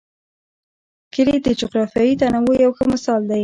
[1.13, 3.39] کلي د جغرافیوي تنوع یو ښه مثال دی.